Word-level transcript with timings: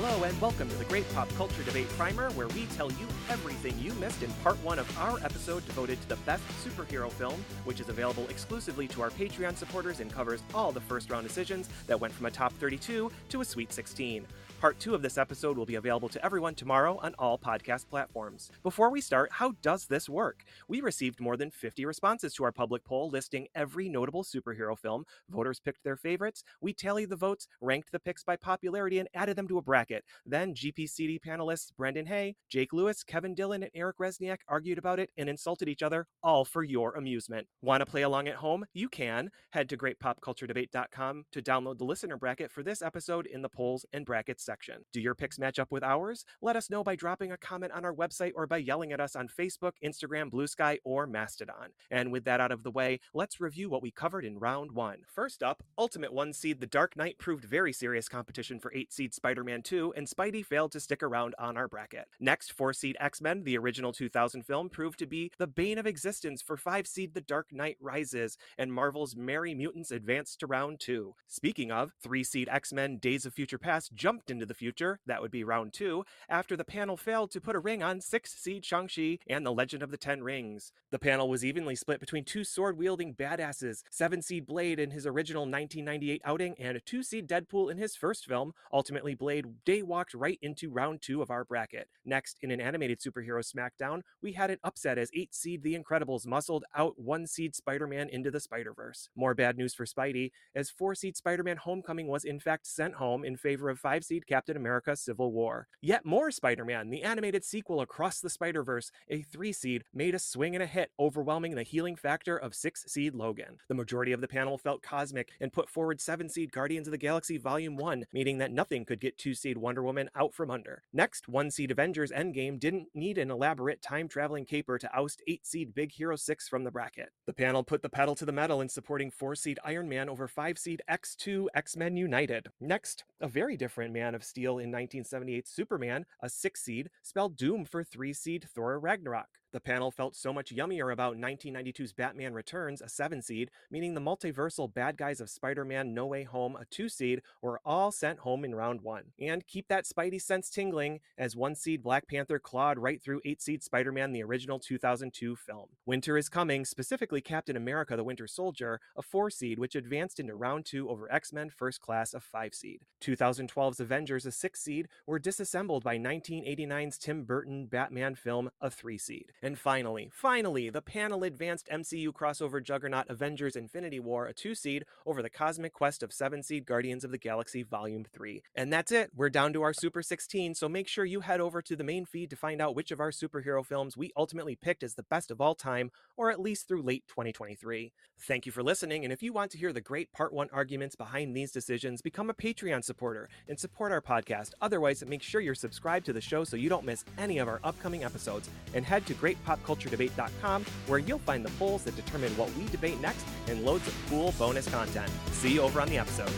Hello, 0.00 0.22
and 0.22 0.40
welcome 0.40 0.68
to 0.68 0.76
the 0.76 0.84
Great 0.84 1.12
Pop 1.12 1.28
Culture 1.34 1.64
Debate 1.64 1.88
Primer, 1.88 2.30
where 2.34 2.46
we 2.46 2.66
tell 2.66 2.88
you 2.92 3.08
everything 3.28 3.76
you 3.80 3.92
missed 3.94 4.22
in 4.22 4.30
part 4.44 4.54
one 4.62 4.78
of 4.78 4.96
our 4.96 5.18
episode 5.24 5.66
devoted 5.66 6.00
to 6.00 6.08
the 6.08 6.16
best 6.18 6.44
superhero 6.64 7.10
film, 7.10 7.44
which 7.64 7.80
is 7.80 7.88
available 7.88 8.24
exclusively 8.28 8.86
to 8.86 9.02
our 9.02 9.10
Patreon 9.10 9.56
supporters 9.56 9.98
and 9.98 10.12
covers 10.12 10.44
all 10.54 10.70
the 10.70 10.80
first 10.80 11.10
round 11.10 11.26
decisions 11.26 11.68
that 11.88 12.00
went 12.00 12.14
from 12.14 12.26
a 12.26 12.30
top 12.30 12.52
32 12.52 13.10
to 13.30 13.40
a 13.40 13.44
Sweet 13.44 13.72
16. 13.72 14.24
Part 14.60 14.80
two 14.80 14.92
of 14.92 15.02
this 15.02 15.18
episode 15.18 15.56
will 15.56 15.66
be 15.66 15.76
available 15.76 16.08
to 16.08 16.24
everyone 16.24 16.56
tomorrow 16.56 16.98
on 17.00 17.14
all 17.16 17.38
podcast 17.38 17.88
platforms. 17.88 18.50
Before 18.64 18.90
we 18.90 19.00
start, 19.00 19.30
how 19.30 19.52
does 19.62 19.86
this 19.86 20.08
work? 20.08 20.42
We 20.66 20.80
received 20.80 21.20
more 21.20 21.36
than 21.36 21.52
50 21.52 21.84
responses 21.84 22.34
to 22.34 22.42
our 22.42 22.50
public 22.50 22.84
poll 22.84 23.08
listing 23.08 23.46
every 23.54 23.88
notable 23.88 24.24
superhero 24.24 24.76
film. 24.76 25.04
Voters 25.30 25.60
picked 25.60 25.84
their 25.84 25.96
favorites. 25.96 26.42
We 26.60 26.72
tallied 26.72 27.08
the 27.08 27.14
votes, 27.14 27.46
ranked 27.60 27.92
the 27.92 28.00
picks 28.00 28.24
by 28.24 28.34
popularity, 28.34 28.98
and 28.98 29.08
added 29.14 29.36
them 29.36 29.46
to 29.46 29.58
a 29.58 29.62
bracket. 29.62 30.04
Then 30.26 30.54
GPCD 30.54 31.20
panelists 31.20 31.70
Brendan 31.76 32.06
Hay, 32.06 32.34
Jake 32.48 32.72
Lewis, 32.72 33.04
Kevin 33.04 33.36
Dillon, 33.36 33.62
and 33.62 33.70
Eric 33.76 33.98
Resniak 33.98 34.38
argued 34.48 34.78
about 34.78 34.98
it 34.98 35.10
and 35.16 35.28
insulted 35.28 35.68
each 35.68 35.84
other, 35.84 36.08
all 36.20 36.44
for 36.44 36.64
your 36.64 36.96
amusement. 36.96 37.46
Want 37.62 37.80
to 37.80 37.86
play 37.86 38.02
along 38.02 38.26
at 38.26 38.34
home? 38.34 38.64
You 38.74 38.88
can. 38.88 39.30
Head 39.50 39.68
to 39.68 39.76
greatpopculturedebate.com 39.76 41.26
to 41.30 41.42
download 41.42 41.78
the 41.78 41.84
listener 41.84 42.16
bracket 42.16 42.50
for 42.50 42.64
this 42.64 42.82
episode 42.82 43.26
in 43.26 43.42
the 43.42 43.48
polls 43.48 43.86
and 43.92 44.04
brackets 44.04 44.47
section. 44.48 44.86
Do 44.94 45.00
your 45.02 45.14
picks 45.14 45.38
match 45.38 45.58
up 45.58 45.70
with 45.70 45.84
ours? 45.84 46.24
Let 46.40 46.56
us 46.56 46.70
know 46.70 46.82
by 46.82 46.96
dropping 46.96 47.30
a 47.30 47.36
comment 47.36 47.70
on 47.72 47.84
our 47.84 47.92
website 47.92 48.32
or 48.34 48.46
by 48.46 48.56
yelling 48.56 48.92
at 48.92 49.00
us 49.00 49.14
on 49.14 49.28
Facebook, 49.28 49.72
Instagram, 49.84 50.30
Blue 50.30 50.46
Sky, 50.46 50.78
or 50.84 51.06
Mastodon. 51.06 51.72
And 51.90 52.10
with 52.10 52.24
that 52.24 52.40
out 52.40 52.50
of 52.50 52.62
the 52.62 52.70
way, 52.70 53.00
let's 53.12 53.42
review 53.42 53.68
what 53.68 53.82
we 53.82 53.90
covered 53.90 54.24
in 54.24 54.38
round 54.38 54.72
one. 54.72 55.02
First 55.06 55.42
up, 55.42 55.62
Ultimate 55.76 56.14
One 56.14 56.32
seed 56.32 56.60
The 56.60 56.66
Dark 56.66 56.96
Knight 56.96 57.18
proved 57.18 57.44
very 57.44 57.74
serious 57.74 58.08
competition 58.08 58.58
for 58.58 58.72
8 58.74 58.90
seed 58.90 59.12
Spider 59.12 59.44
Man 59.44 59.60
2, 59.60 59.92
and 59.94 60.06
Spidey 60.06 60.42
failed 60.42 60.72
to 60.72 60.80
stick 60.80 61.02
around 61.02 61.34
on 61.38 61.58
our 61.58 61.68
bracket. 61.68 62.06
Next, 62.18 62.50
4 62.50 62.72
seed 62.72 62.96
X 62.98 63.20
Men, 63.20 63.44
the 63.44 63.58
original 63.58 63.92
2000 63.92 64.44
film, 64.44 64.70
proved 64.70 64.98
to 65.00 65.06
be 65.06 65.30
the 65.36 65.46
bane 65.46 65.76
of 65.76 65.86
existence 65.86 66.40
for 66.40 66.56
5 66.56 66.86
seed 66.86 67.12
The 67.12 67.20
Dark 67.20 67.52
Knight 67.52 67.76
Rises, 67.82 68.38
and 68.56 68.72
Marvel's 68.72 69.14
Merry 69.14 69.54
Mutants 69.54 69.90
advanced 69.90 70.40
to 70.40 70.46
round 70.46 70.80
2. 70.80 71.14
Speaking 71.26 71.70
of, 71.70 71.92
3 72.02 72.24
seed 72.24 72.48
X 72.50 72.72
Men 72.72 72.96
Days 72.96 73.26
of 73.26 73.34
Future 73.34 73.58
Past 73.58 73.92
jumped 73.94 74.30
into 74.30 74.37
the 74.46 74.54
future, 74.54 75.00
that 75.06 75.22
would 75.22 75.30
be 75.30 75.44
round 75.44 75.72
2, 75.72 76.04
after 76.28 76.56
the 76.56 76.64
panel 76.64 76.96
failed 76.96 77.30
to 77.30 77.40
put 77.40 77.56
a 77.56 77.60
ring 77.60 77.82
on 77.82 78.00
6 78.00 78.30
seed 78.30 78.64
Shang-Chi 78.64 79.18
and 79.26 79.44
The 79.44 79.52
Legend 79.52 79.82
of 79.82 79.90
the 79.90 79.96
Ten 79.96 80.22
Rings. 80.22 80.72
The 80.90 80.98
panel 80.98 81.28
was 81.28 81.44
evenly 81.44 81.76
split 81.76 82.00
between 82.00 82.24
two 82.24 82.44
sword 82.44 82.78
wielding 82.78 83.14
badasses 83.14 83.82
7 83.90 84.22
seed 84.22 84.46
Blade 84.46 84.78
in 84.78 84.90
his 84.90 85.06
original 85.06 85.42
1998 85.42 86.22
outing, 86.24 86.54
and 86.58 86.80
2 86.84 87.02
seed 87.02 87.28
Deadpool 87.28 87.70
in 87.70 87.78
his 87.78 87.96
first 87.96 88.26
film. 88.26 88.52
Ultimately, 88.72 89.14
Blade 89.14 89.64
day 89.64 89.82
walked 89.82 90.14
right 90.14 90.38
into 90.40 90.70
round 90.70 91.02
2 91.02 91.20
of 91.22 91.30
our 91.30 91.44
bracket. 91.44 91.88
Next, 92.04 92.38
in 92.40 92.50
an 92.50 92.60
animated 92.60 93.00
superhero 93.00 93.44
SmackDown, 93.44 94.02
we 94.22 94.32
had 94.32 94.50
an 94.50 94.58
upset 94.64 94.98
as 94.98 95.10
8 95.14 95.34
seed 95.34 95.62
The 95.62 95.78
Incredibles 95.78 96.26
muscled 96.26 96.64
out 96.74 96.98
1 96.98 97.26
seed 97.26 97.54
Spider 97.54 97.86
Man 97.86 98.08
into 98.08 98.30
the 98.30 98.40
Spider 98.40 98.72
Verse. 98.72 99.08
More 99.14 99.34
bad 99.34 99.58
news 99.58 99.74
for 99.74 99.84
Spidey, 99.84 100.30
as 100.54 100.70
4 100.70 100.94
seed 100.94 101.16
Spider 101.16 101.42
Man 101.42 101.56
Homecoming 101.56 102.06
was 102.06 102.24
in 102.24 102.40
fact 102.40 102.66
sent 102.66 102.94
home 102.94 103.24
in 103.24 103.36
favor 103.36 103.68
of 103.68 103.78
5 103.78 104.04
seed 104.04 104.26
Captain 104.28 104.56
America 104.56 104.94
Civil 104.94 105.32
War. 105.32 105.68
Yet 105.80 106.04
more 106.04 106.30
Spider 106.30 106.64
Man, 106.64 106.90
the 106.90 107.02
animated 107.02 107.44
sequel 107.44 107.80
Across 107.80 108.20
the 108.20 108.30
Spider 108.30 108.62
Verse, 108.62 108.92
a 109.08 109.22
3 109.22 109.52
seed, 109.52 109.84
made 109.94 110.14
a 110.14 110.18
swing 110.18 110.54
and 110.54 110.62
a 110.62 110.66
hit, 110.66 110.90
overwhelming 111.00 111.54
the 111.54 111.62
healing 111.62 111.96
factor 111.96 112.36
of 112.36 112.54
6 112.54 112.84
seed 112.86 113.14
Logan. 113.14 113.56
The 113.68 113.74
majority 113.74 114.12
of 114.12 114.20
the 114.20 114.28
panel 114.28 114.58
felt 114.58 114.82
cosmic 114.82 115.30
and 115.40 115.52
put 115.52 115.70
forward 115.70 116.00
7 116.00 116.28
seed 116.28 116.52
Guardians 116.52 116.86
of 116.86 116.92
the 116.92 116.98
Galaxy 116.98 117.38
Volume 117.38 117.76
1, 117.76 118.04
meaning 118.12 118.38
that 118.38 118.52
nothing 118.52 118.84
could 118.84 119.00
get 119.00 119.18
2 119.18 119.34
seed 119.34 119.56
Wonder 119.56 119.82
Woman 119.82 120.10
out 120.14 120.34
from 120.34 120.50
under. 120.50 120.82
Next, 120.92 121.28
1 121.28 121.50
seed 121.50 121.70
Avengers 121.70 122.12
Endgame 122.12 122.60
didn't 122.60 122.88
need 122.94 123.16
an 123.16 123.30
elaborate 123.30 123.80
time 123.80 124.08
traveling 124.08 124.44
caper 124.44 124.78
to 124.78 124.94
oust 124.94 125.22
8 125.26 125.46
seed 125.46 125.74
Big 125.74 125.92
Hero 125.92 126.16
6 126.16 126.48
from 126.48 126.64
the 126.64 126.70
bracket. 126.70 127.10
The 127.26 127.32
panel 127.32 127.64
put 127.64 127.82
the 127.82 127.88
pedal 127.88 128.14
to 128.16 128.26
the 128.26 128.32
metal 128.32 128.60
in 128.60 128.68
supporting 128.68 129.10
4 129.10 129.34
seed 129.34 129.58
Iron 129.64 129.88
Man 129.88 130.08
over 130.08 130.28
5 130.28 130.58
seed 130.58 130.82
X2 130.90 131.46
X 131.54 131.76
Men 131.76 131.96
United. 131.96 132.48
Next, 132.60 133.04
a 133.20 133.28
very 133.28 133.56
different 133.56 133.92
Man 133.92 134.14
of 134.18 134.24
Steel 134.24 134.58
in 134.58 134.72
1978 134.72 135.46
Superman, 135.46 136.04
a 136.20 136.28
6 136.28 136.60
seed, 136.60 136.90
spelled 137.02 137.36
doom 137.36 137.64
for 137.64 137.84
3 137.84 138.12
seed 138.12 138.48
Thor 138.52 138.78
Ragnarok. 138.80 139.28
The 139.50 139.60
panel 139.60 139.90
felt 139.90 140.14
so 140.14 140.30
much 140.30 140.54
yummier 140.54 140.92
about 140.92 141.16
1992's 141.16 141.94
Batman 141.94 142.34
Returns, 142.34 142.82
a 142.82 142.88
7 142.88 143.22
seed, 143.22 143.50
meaning 143.70 143.94
the 143.94 144.00
multiversal 144.00 144.72
bad 144.72 144.98
guys 144.98 145.22
of 145.22 145.30
Spider 145.30 145.64
Man 145.64 145.94
No 145.94 146.04
Way 146.04 146.24
Home, 146.24 146.54
a 146.54 146.66
2 146.66 146.90
seed, 146.90 147.22
were 147.40 147.58
all 147.64 147.90
sent 147.90 148.18
home 148.18 148.44
in 148.44 148.54
round 148.54 148.82
1. 148.82 149.04
And 149.18 149.46
keep 149.46 149.68
that 149.68 149.86
Spidey 149.86 150.20
sense 150.20 150.50
tingling 150.50 151.00
as 151.16 151.34
1 151.34 151.54
seed 151.54 151.82
Black 151.82 152.06
Panther 152.08 152.38
clawed 152.38 152.78
right 152.78 153.02
through 153.02 153.22
8 153.24 153.40
seed 153.40 153.62
Spider 153.62 153.90
Man, 153.90 154.12
the 154.12 154.22
original 154.22 154.58
2002 154.58 155.34
film. 155.36 155.68
Winter 155.86 156.18
is 156.18 156.28
Coming, 156.28 156.66
specifically 156.66 157.22
Captain 157.22 157.56
America 157.56 157.96
the 157.96 158.04
Winter 158.04 158.26
Soldier, 158.26 158.80
a 158.96 159.02
4 159.02 159.30
seed, 159.30 159.58
which 159.58 159.74
advanced 159.74 160.20
into 160.20 160.34
round 160.34 160.66
2 160.66 160.90
over 160.90 161.10
X 161.10 161.32
Men 161.32 161.48
First 161.48 161.80
Class, 161.80 162.12
a 162.12 162.20
5 162.20 162.54
seed. 162.54 162.82
2012's 163.00 163.80
Avengers, 163.80 164.26
a 164.26 164.32
6 164.32 164.60
seed, 164.60 164.88
were 165.06 165.18
disassembled 165.18 165.84
by 165.84 165.96
1989's 165.96 166.98
Tim 166.98 167.24
Burton 167.24 167.64
Batman 167.64 168.14
film, 168.14 168.50
a 168.60 168.70
3 168.70 168.98
seed. 168.98 169.32
And 169.42 169.58
finally, 169.58 170.10
finally, 170.12 170.68
the 170.70 170.82
panel 170.82 171.22
advanced 171.22 171.68
MCU 171.72 172.08
crossover 172.08 172.62
juggernaut 172.62 173.08
Avengers 173.08 173.56
Infinity 173.56 174.00
War, 174.00 174.26
a 174.26 174.34
2 174.34 174.54
seed, 174.54 174.84
over 175.06 175.22
the 175.22 175.30
cosmic 175.30 175.72
quest 175.72 176.02
of 176.02 176.12
7 176.12 176.42
seed 176.42 176.66
Guardians 176.66 177.04
of 177.04 177.10
the 177.10 177.18
Galaxy 177.18 177.62
Volume 177.62 178.04
3. 178.04 178.42
And 178.54 178.72
that's 178.72 178.90
it. 178.90 179.10
We're 179.14 179.30
down 179.30 179.52
to 179.52 179.62
our 179.62 179.72
Super 179.72 180.02
16, 180.02 180.54
so 180.54 180.68
make 180.68 180.88
sure 180.88 181.04
you 181.04 181.20
head 181.20 181.40
over 181.40 181.62
to 181.62 181.76
the 181.76 181.84
main 181.84 182.04
feed 182.04 182.30
to 182.30 182.36
find 182.36 182.60
out 182.60 182.74
which 182.74 182.90
of 182.90 183.00
our 183.00 183.10
superhero 183.10 183.64
films 183.64 183.96
we 183.96 184.12
ultimately 184.16 184.56
picked 184.56 184.82
as 184.82 184.94
the 184.94 185.02
best 185.04 185.30
of 185.30 185.40
all 185.40 185.54
time, 185.54 185.90
or 186.16 186.30
at 186.30 186.40
least 186.40 186.66
through 186.66 186.82
late 186.82 187.04
2023. 187.08 187.92
Thank 188.20 188.46
you 188.46 188.52
for 188.52 188.64
listening, 188.64 189.04
and 189.04 189.12
if 189.12 189.22
you 189.22 189.32
want 189.32 189.52
to 189.52 189.58
hear 189.58 189.72
the 189.72 189.80
great 189.80 190.12
Part 190.12 190.32
1 190.32 190.48
arguments 190.52 190.96
behind 190.96 191.36
these 191.36 191.52
decisions, 191.52 192.02
become 192.02 192.28
a 192.28 192.34
Patreon 192.34 192.82
supporter 192.82 193.28
and 193.48 193.58
support 193.58 193.92
our 193.92 194.02
podcast. 194.02 194.52
Otherwise, 194.60 195.04
make 195.06 195.22
sure 195.22 195.40
you're 195.40 195.54
subscribed 195.54 196.06
to 196.06 196.12
the 196.12 196.20
show 196.20 196.42
so 196.42 196.56
you 196.56 196.68
don't 196.68 196.84
miss 196.84 197.04
any 197.16 197.38
of 197.38 197.46
our 197.46 197.60
upcoming 197.62 198.02
episodes, 198.02 198.50
and 198.74 198.84
head 198.84 199.06
to 199.06 199.14
greatpopculturedebate.com 199.28 200.64
where 200.86 200.98
you'll 200.98 201.18
find 201.18 201.44
the 201.44 201.50
polls 201.52 201.84
that 201.84 201.96
determine 201.96 202.36
what 202.36 202.54
we 202.56 202.66
debate 202.66 203.00
next 203.00 203.26
and 203.48 203.64
loads 203.64 203.86
of 203.86 203.94
cool 204.08 204.34
bonus 204.38 204.68
content. 204.68 205.10
See 205.32 205.54
you 205.54 205.62
over 205.62 205.80
on 205.80 205.88
the 205.88 205.98
episode. 205.98 206.30